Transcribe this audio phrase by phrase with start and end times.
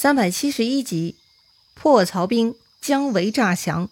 [0.00, 1.16] 三百七十一集，
[1.74, 3.88] 破曹兵，姜维诈降。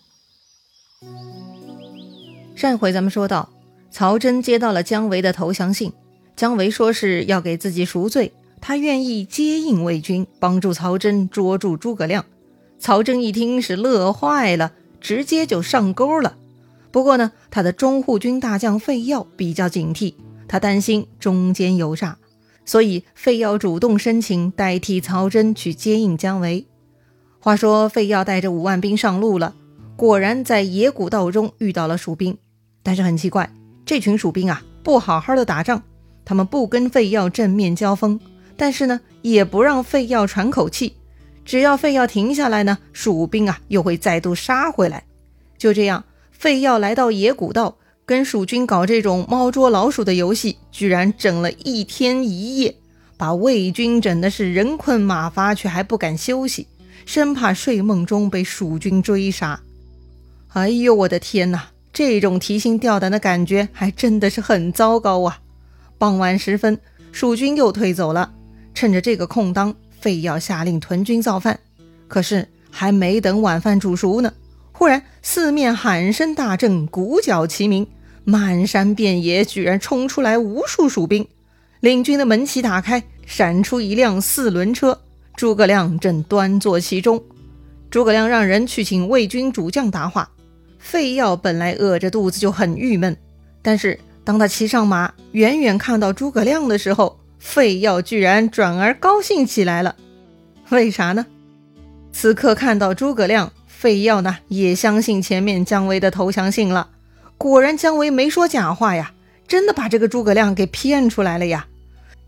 [2.55, 3.51] 上回咱们说到，
[3.91, 5.93] 曹真接到了姜维的投降信，
[6.37, 12.25] 姜维说是要给自己赎罪，他愿意接应魏军，帮助曹真捉住诸葛亮。
[12.79, 16.37] 曹真一听是乐坏了，直接就上钩了。
[16.93, 20.15] 不过呢，他的中护军大将费耀比较警惕，
[20.47, 22.17] 他担心中间有诈。
[22.67, 26.67] 所以费耀主动申请代替曹真去接应姜维。
[27.39, 29.55] 话说费耀带着五万兵上路了，
[29.97, 32.37] 果然在野古道中遇到了蜀兵。
[32.83, 33.51] 但是很奇怪，
[33.87, 35.83] 这群蜀兵啊不好好的打仗，
[36.25, 38.19] 他们不跟费耀正面交锋，
[38.57, 40.97] 但是呢也不让费耀喘口气。
[41.45, 45.05] 只要费耀停下来呢，蜀兵啊又会再度杀回来。
[45.57, 47.77] 就这样，费耀来到野古道。
[48.07, 52.77] 跟蜀军搞这种猫捉老鼠的游戏，居然整了一天一夜，
[53.17, 56.69] 把魏军整的是人困马乏，却还不敢休息，
[57.05, 59.61] 生怕睡梦中被蜀军追杀。
[60.53, 61.71] 哎呦，我的天哪！
[61.93, 65.41] 这种提心吊胆的感觉还真的是很糟糕啊！
[65.99, 66.79] 傍晚时分，
[67.11, 68.33] 蜀军又退走了。
[68.73, 71.59] 趁着这个空当，费要下令屯军造饭。
[72.07, 74.33] 可是还没等晚饭煮熟呢，
[74.71, 77.85] 忽然四面喊声大震，鼓角齐鸣。
[78.29, 81.25] 漫山遍野，居然冲出来无数蜀兵。
[81.79, 85.01] 领军的门旗打开，闪出一辆四轮车，
[85.37, 87.23] 诸葛亮正端坐其中。
[87.89, 90.29] 诸葛亮让人去请魏军主将答话。
[90.81, 93.17] 费耀本来饿着肚子就很郁闷，
[93.63, 99.95] 但是当他骑上马，远远看到诸葛亮的时候，费耀居然转而高兴起来了。
[100.71, 101.25] 为啥呢？
[102.13, 106.89] 此刻看到诸葛亮，费耀呢也相信前面姜维的投降信了。
[107.39, 109.13] 果然，姜维没说假话呀，
[109.47, 111.67] 真的把这个诸葛亮给骗出来了呀。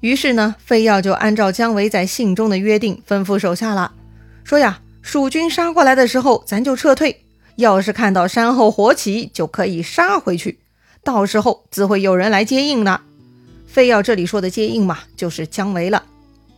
[0.00, 3.92] 于是呢，费耀就按照姜维在信中的约定，吩咐手下了，
[4.44, 7.16] 说呀，蜀军杀过来的时候，咱就撤退；
[7.56, 10.60] 要是看到山后火起，就可以杀回去。
[11.02, 13.00] 到时候自会有人来接应的。
[13.66, 16.04] 费耀这里说的接应嘛，就是姜维了。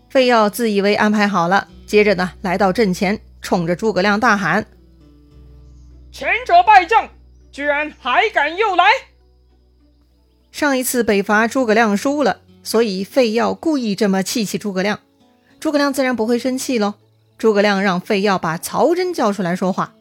[0.08, 4.66] 费耀自以为安排好了，接着呢，来到阵前，冲着诸葛亮大喊
[6.12, 7.08] ：“前者败将！”
[7.52, 8.84] 居然还敢又来！
[10.52, 15.00] 上一次北伐诸葛亮输了，所以费耀故意这么气气诸葛亮。
[15.58, 16.94] 诸葛亮自然不会生气喽。
[17.38, 19.94] 诸葛亮让费耀把曹真叫出来说话。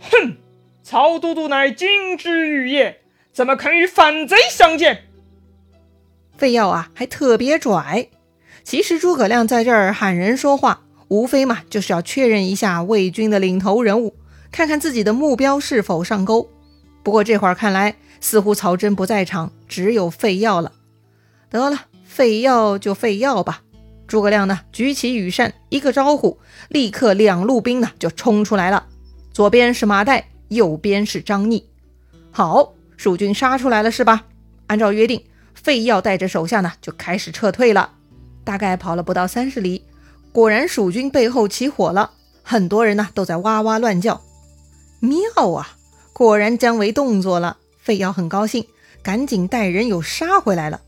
[0.00, 0.36] 哼，
[0.82, 3.00] 曹都督乃金枝玉叶，
[3.32, 5.04] 怎么肯与反贼相见？
[6.36, 8.08] 费耀啊，还特别拽。
[8.62, 14.14] 其实诸葛亮在这儿喊人说话，无非嘛就是要确认一下魏军的领头人物。
[14.54, 16.48] 看看自己的目标是否上钩。
[17.02, 20.70] 不过这会儿看来，似乎曹真不在场，只有费耀了。
[21.50, 23.62] 得了，费耀就费耀吧。
[24.06, 26.38] 诸葛亮呢，举起羽扇，一个招呼，
[26.68, 28.86] 立刻两路兵呢就冲出来了。
[29.32, 31.68] 左边是马岱，右边是张逆。
[32.30, 34.26] 好，蜀军杀出来了是吧？
[34.68, 35.20] 按照约定，
[35.52, 37.90] 费耀带着手下呢就开始撤退了。
[38.44, 39.82] 大概跑了不到三十里，
[40.30, 42.12] 果然蜀军背后起火了，
[42.44, 44.20] 很多人呢都在哇哇乱叫。
[45.04, 45.76] 妙啊！
[46.12, 48.66] 果然姜维动作了，费耀很高兴，
[49.02, 50.80] 赶紧带人又杀回来了。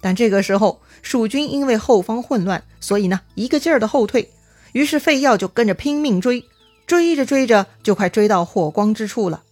[0.00, 4.30] 但这个时候，蜀军因为后方混乱，所以呢一个劲儿的后退。
[4.72, 6.44] 于是费耀就跟着拼命追，
[6.86, 9.42] 追着追着就快追到火光之处了。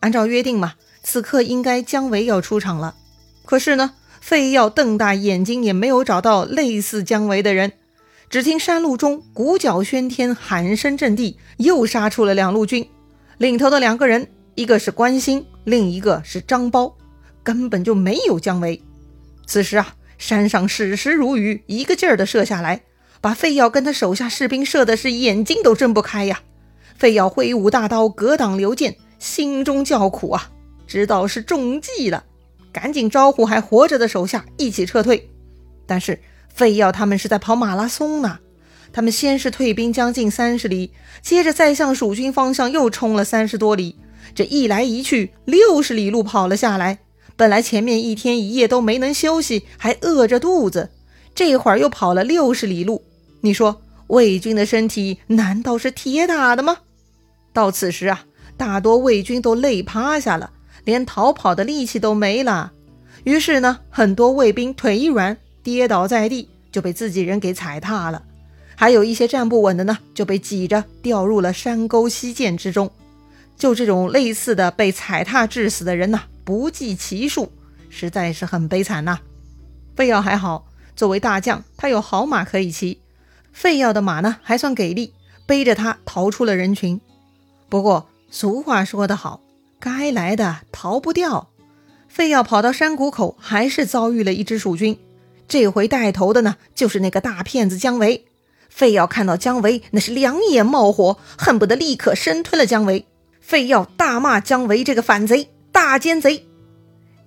[0.00, 2.96] 按照约定嘛，此刻应该姜维要出场了。
[3.44, 7.72] 可是呢，费耀瞪大眼睛也没有找到类似姜维的人。
[8.28, 12.88] 只听山路中鼓角喧天，喊声震地，又杀出了两路军。
[13.42, 16.92] 领头的两个人，一个是关兴，另一个是张苞，
[17.42, 18.80] 根本就没有姜维。
[19.46, 22.82] 此时啊，山上矢石如雨，一个劲儿的射下来，
[23.20, 26.40] 把费耀跟他手下士兵射的是眼睛都睁不开呀。
[26.94, 30.48] 费耀挥舞大刀格挡流箭，心中叫苦啊，
[30.86, 32.22] 知道是中计了，
[32.72, 35.28] 赶紧招呼还活着的手下一起撤退。
[35.84, 38.38] 但是费耀他们是在跑马拉松呢。
[38.92, 43.96] 他们先是退兵将近三十里，接着再向蜀军方向又冲了三十多里，
[44.34, 46.98] 这一来一去六十里路跑了下来。
[47.34, 50.90] 本来前面一天一夜都没能休息，还饿着肚子，
[51.34, 53.02] 这会儿又跑了六十里路。
[53.40, 56.76] 你说魏军的身体难道是铁打的吗？
[57.54, 58.24] 到此时啊，
[58.56, 60.50] 大多魏军都累趴下了，
[60.84, 62.72] 连逃跑的力气都没了。
[63.24, 68.22] 于是呢，很多卫兵腿一软，跌倒在地，就被自己人给踩踏了。
[68.74, 72.90] 还有一些站不稳的呢，就被挤着掉入了山沟溪涧之中。
[73.56, 77.52] 就这种类似的被踩踏致死的人呢，不计其数，
[77.88, 79.20] 实在是很悲惨呐。
[79.94, 80.66] 费耀还好，
[80.96, 82.98] 作为大将，他有好马可以骑。
[83.52, 85.12] 费耀的马呢还算给力，
[85.46, 87.00] 背着他逃出了人群。
[87.68, 89.40] 不过俗话说得好，
[89.78, 91.50] 该来的逃不掉。
[92.08, 94.98] 费耀跑到山谷口，还是遭遇了一支蜀军。
[95.46, 98.24] 这回带头的呢，就是那个大骗子姜维。
[98.74, 103.06] 费耀看到姜维，那是两眼冒火，恨不得立刻生吞了姜维。
[103.38, 106.46] 费耀大骂姜维这个反贼、大奸贼。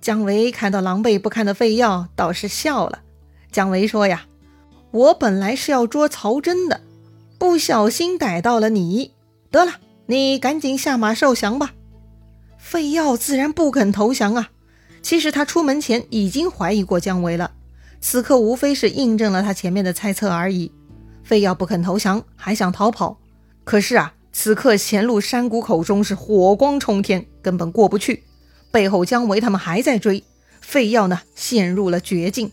[0.00, 2.98] 姜维看到狼狈不堪的费耀，倒是笑了。
[3.52, 4.26] 姜维说呀。
[4.92, 6.80] 我本来是要捉曹真的，
[7.38, 9.12] 不小心逮到了你。
[9.50, 9.74] 得了，
[10.06, 11.74] 你赶紧下马受降吧。
[12.58, 14.50] 费耀自然不肯投降啊。
[15.02, 17.52] 其实他出门前已经怀疑过姜维了，
[18.00, 20.72] 此刻无非是印证了他前面的猜测而已。
[21.26, 23.18] 费耀不肯投降，还想逃跑。
[23.64, 28.22] 可是啊，此刻前路山谷口中是火光冲天，根本过不去。
[28.70, 30.22] 背后姜维他们还在追，
[30.60, 32.52] 费耀呢陷入了绝境。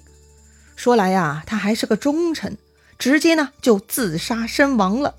[0.76, 2.58] 说来呀，他还是个忠臣，
[2.98, 5.14] 直接呢就自杀身亡了。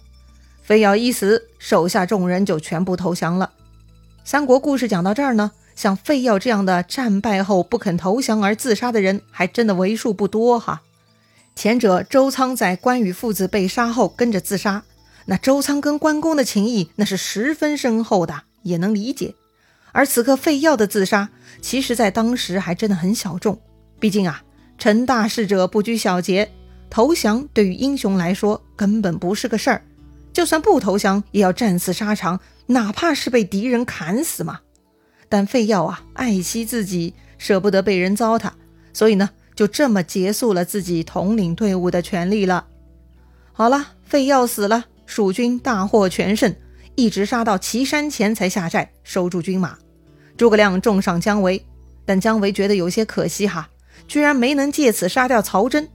[0.64, 3.52] 费耀一死，手下众人就全部投降了。
[4.24, 10.82] 三国故事讲到这儿呢，像费耀这样的战败后不肯投降而自杀的人，还真的为数不多哈。
[11.54, 14.84] 前者周仓在关羽父子被杀后跟着自杀，
[15.26, 19.34] 那周仓跟关公的情谊那是十分深厚的，也能理解。
[19.92, 21.28] 而此刻费耀的自杀，
[21.60, 23.60] 其实在当时还真的很小众，
[24.00, 24.42] 毕竟啊。
[24.76, 26.50] 成大事者不拘小节，
[26.90, 29.82] 投降对于英雄来说根本不是个事儿。
[30.32, 34.58] 就算不投降，也要战死沙场，哪怕是被敌人砍死嘛。
[35.28, 38.50] 但费耀啊，爱惜自己，舍不得被人糟蹋，
[38.92, 42.66] 所以呢，就这么结束了自己统领队伍的权利了。
[43.52, 46.54] 好了，费耀死了，蜀军大获全胜，
[46.94, 49.78] 一直杀到岐山前才下寨收住军马。
[50.36, 51.64] 诸葛亮重赏姜维，
[52.04, 53.68] 但姜维觉得有些可惜哈。
[54.08, 55.88] 居然没能借此杀掉曹真，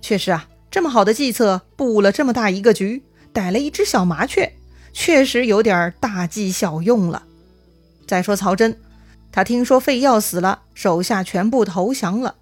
[0.00, 3.02] 确实啊，这么好的计策布了这么大一个局，
[3.32, 4.52] 逮了一只小麻雀，
[4.92, 7.24] 确实有点大计小用了。
[8.06, 8.78] 再说曹真，
[9.32, 12.36] 他听说费耀死了，手下全部投降了。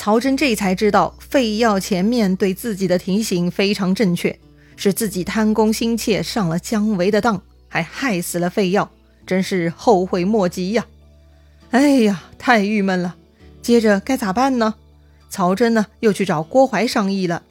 [0.00, 4.34] 曹真这才知道费耀前面对自己的提醒非常正确，
[4.74, 8.90] 是自己贪功心切上了姜维的当，还害死了费耀，
[9.26, 10.86] 真是后悔莫及呀！
[11.70, 13.14] 哎呀，太郁闷了。
[13.60, 14.74] 接着该咋办呢？
[15.28, 17.42] 曹真呢又去找郭淮商议了，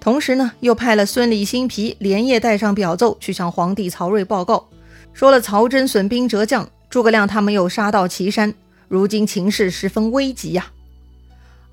[0.00, 4.68] 同时呢又派了孙礼、辛毗连夜带上表奏去向皇帝曹睿报告，
[5.14, 8.52] 说了曹真损兵折将，诸葛亮他们又杀到岐山，
[8.88, 10.66] 如今情势十分危急呀！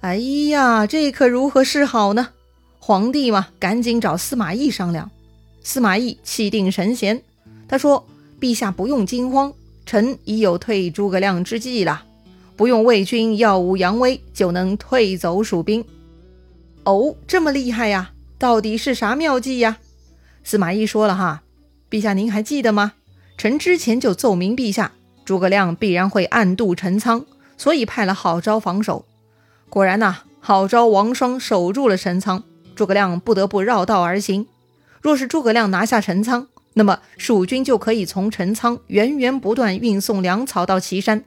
[0.01, 0.17] 哎
[0.49, 2.29] 呀，这可如何是好呢？
[2.79, 5.09] 皇帝嘛，赶紧找司马懿商量。
[5.63, 7.21] 司马懿气定神闲，
[7.67, 8.05] 他说
[8.39, 9.51] ：“陛下不用惊慌，
[9.85, 12.05] 臣已有退诸葛亮之计了。”
[12.55, 15.83] 不用魏军耀武扬威就能退走蜀兵，
[16.85, 18.11] 哦，这么厉害呀？
[18.39, 19.77] 到底是啥妙计呀？
[20.43, 21.43] 司马懿说了哈，
[21.89, 22.93] 陛下您还记得吗？
[23.37, 24.91] 臣之前就奏明陛下，
[25.25, 27.25] 诸葛亮必然会暗度陈仓，
[27.57, 29.05] 所以派了郝昭防守。
[29.69, 32.43] 果然呐，郝昭、王双守住了陈仓，
[32.75, 34.47] 诸葛亮不得不绕道而行。
[35.01, 41.23] 若是诸葛亮拿下陈仓，那么蜀军就可以从陈仓源源不断运送粮草到岐山。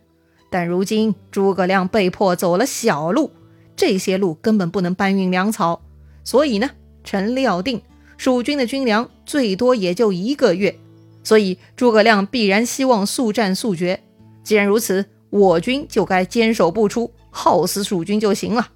[0.51, 3.31] 但如今诸葛亮被迫走了小路，
[3.77, 5.83] 这些路根本不能搬运粮草，
[6.25, 6.71] 所以呢，
[7.05, 7.81] 臣料定
[8.17, 10.77] 蜀军的军粮最多也就一个月，
[11.23, 14.01] 所以诸葛亮必然希望速战速决。
[14.43, 18.69] 既然如此，我军就该坚守不出，耗死蜀军就行了。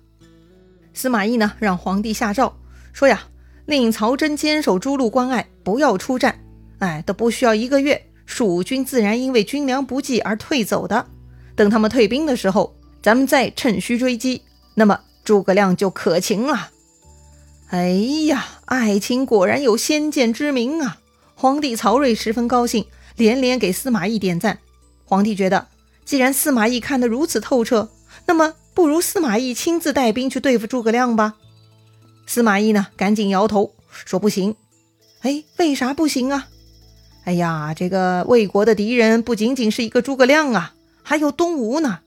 [0.92, 2.56] 司马懿呢，让皇帝下诏
[2.92, 3.24] 说呀，
[3.66, 6.40] 令曹真坚守诸路关隘，不要出战。
[6.78, 11.06] 哎，都不需要一个月，蜀军自然因为军粮不济而退走的。
[11.56, 14.42] 等他们退兵的时候，咱们再趁虚追击，
[14.74, 16.70] 那么诸葛亮就可擒了。
[17.68, 17.88] 哎
[18.26, 20.98] 呀，爱卿果然有先见之明啊！
[21.34, 24.58] 皇帝曹睿十分高兴，连连给司马懿点赞。
[25.04, 25.66] 皇帝觉得，
[26.04, 27.90] 既然司马懿看得如此透彻，
[28.26, 31.34] 那么不如司马懿亲自带兵去对付诸葛亮吧。
[32.26, 34.56] 司马懿呢，赶紧摇头说不行。
[35.20, 36.48] 哎，为啥不行啊？
[37.24, 40.74] 哎呀，这个魏国的敌人不仅仅是一个诸葛亮啊。
[41.02, 42.00] 还有东吴呢，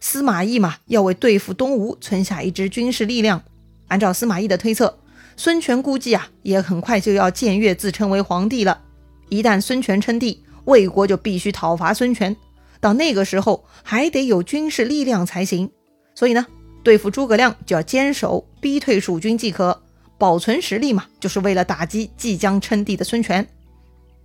[0.00, 3.42] 司马懿嘛，要为对付东吴存下一支军事力量。
[3.88, 4.98] 按照司马懿的推测，
[5.36, 8.80] 孙权估计啊，也很快就要僭越自称为皇帝了。
[9.28, 12.36] 一旦孙权称帝，魏国就必须讨伐孙权。
[12.80, 15.70] 到那个时候，还得有军事力量才行。
[16.14, 16.46] 所以呢，
[16.82, 19.82] 对付诸葛亮就要坚守，逼退蜀军即可，
[20.18, 23.46] 保存实力嘛，就是为了打击即将称帝的孙权。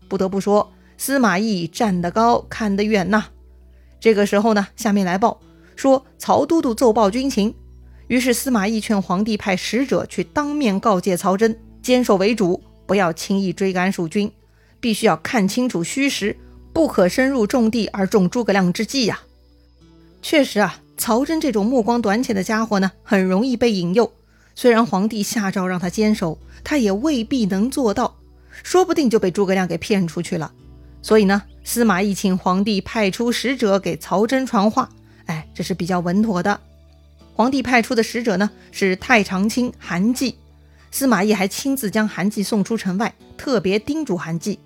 [0.08, 3.26] 不得不说，司马懿站得高，看得远呐。
[4.00, 5.42] 这个时候呢，下面来报
[5.76, 7.54] 说曹都督奏报军情，
[8.08, 14.32] 于是司马懿劝皇帝派使者去当面告诫曹真，坚守为主，不要轻易追赶蜀军，
[14.80, 16.38] 必须要看清楚虚实，
[16.76, 19.22] 不可深入重地而中诸葛亮之计呀。
[20.22, 24.12] 确实啊，曹真这种目光短浅的家伙呢，很容易被引诱。
[24.56, 28.18] 虽然皇帝下诏让他坚守，他也未必能做到，
[28.62, 30.52] 说不定就被诸葛亮给骗出去了。
[31.02, 34.90] 所以呢，司马懿请皇帝派出使者给曹真传话，
[35.28, 36.60] 哎，这是比较稳妥的。
[37.36, 40.36] 皇帝派出的使者呢是太常卿韩季，
[40.92, 44.60] 司马懿还亲自将韩季送出城外，特别叮嘱韩季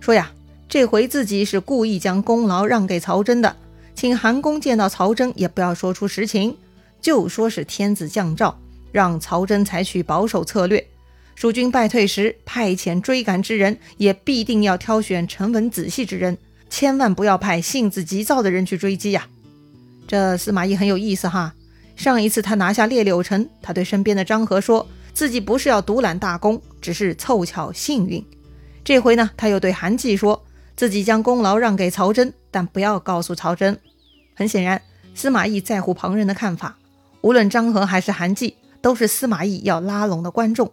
[0.00, 0.32] 说呀，
[0.72, 3.54] 这回自己是故意将功劳让给曹真的，
[3.94, 6.56] 请韩公见到曹真也不要说出实情，
[6.98, 8.58] 就说是天子降诏。
[8.90, 10.82] 让曹真采取保守策略，
[11.34, 16.38] 蜀军败退时派遣追赶之人，也必定要挑选沉稳仔细之人，
[16.70, 19.28] 千万不要派性子急躁的人去追击呀。
[20.08, 21.52] 这司马懿很有意思哈。
[21.96, 28.24] 上一次他拿下列柳城，他对身边的张合说自己不是要独揽大功，只是凑巧幸运。
[28.82, 30.42] 这回呢，他又对韩季说
[30.82, 33.78] 自己将功劳让给曹真，但不要告诉曹真。
[34.34, 34.82] 很显然，
[35.14, 36.76] 司马懿在乎旁人的看法，
[37.20, 38.56] 无论张合还是韩季。
[38.80, 40.72] 都是司马懿要拉拢的观众，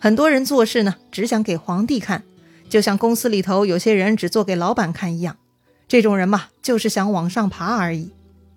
[0.00, 2.24] 很多人做事呢，只想给皇帝看，
[2.68, 5.36] 就像公司里头有些人只做给老板看一样。
[5.86, 8.10] 这种人嘛，就是想往上爬而已。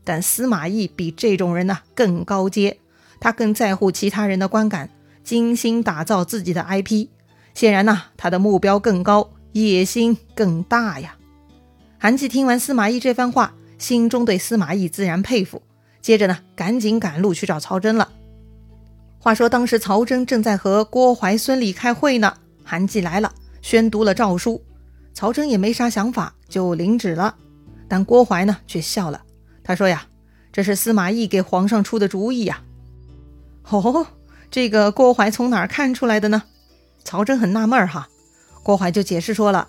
[0.03, 2.79] 但司马懿比这种人呢更高阶，
[3.19, 4.89] 他更在乎其他人的观感，
[5.23, 7.09] 精心打造自己的 IP。
[7.53, 11.15] 显然呢，他的目标更高，野心更大呀。
[11.97, 15.61] 韩季听完司马懿这番话，心中对司马懿自然佩服。
[16.01, 18.09] 接着呢，赶紧赶路去找曹真了。
[19.19, 24.63] 话说当时曹真正在和郭淮、孙礼开会呢，韩季来了，宣读了诏书，
[25.13, 27.35] 曹真也没啥想法，就领旨了。
[27.89, 29.21] 但郭淮呢却笑了，
[29.61, 30.05] 他说呀
[30.53, 32.61] ：“这是司马懿给皇上出的主意呀。”
[33.69, 34.07] 哦，
[34.49, 36.43] 这个郭淮从哪儿看出来的呢？
[37.03, 38.07] 曹真很纳闷哈。
[38.63, 39.67] 郭淮就解释说了，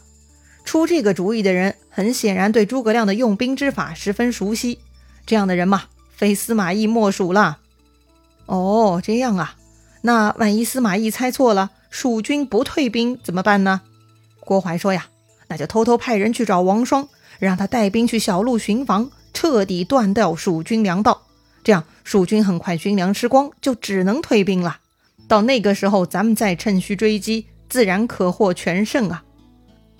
[0.64, 4.78] 出这个主意的人很显然对诸葛亮的用兵之法十分熟悉，
[5.26, 7.58] 这样的人嘛，非司马懿莫属了。
[8.46, 9.56] 哦，这样啊，
[10.02, 13.82] 那万一司马懿猜错了，蜀军不退兵怎么办呢？
[14.40, 15.06] 郭淮说呀，
[15.48, 21.22] 那就偷偷派人去找王双，让他带兵去小路巡防，彻底断掉蜀军粮道。
[21.62, 24.78] 这样蜀军很快军粮吃光，就只能退兵了。
[25.28, 29.24] 到那个时候，咱们再趁虚追击，自然可获全胜啊。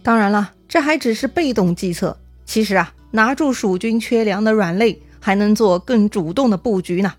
[0.03, 2.19] 当然了，这还只是被动计策。
[2.45, 7.15] 其实啊，拿住蜀军缺粮的软肋，还能做更主动的布局呢。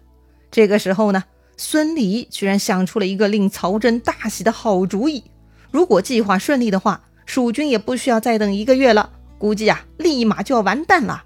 [0.51, 1.23] 这个时候呢，
[1.55, 5.23] 孙礼居然想出了一个令曹真大喜的好主意。
[5.71, 11.23] 如果计划顺利的话，蜀军也不需要再等一个月了，估计啊，立马就要完蛋了。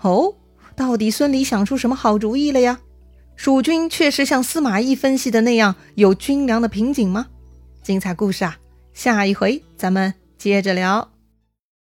[0.00, 0.34] 哦，
[0.76, 2.78] 到底孙礼想出什么好主意了呀？
[3.34, 7.26] 蜀军确实像司马懿分析的那样有军粮的瓶颈吗？
[7.84, 8.56] 精彩故事啊，
[8.94, 11.13] 下一回咱们接着聊。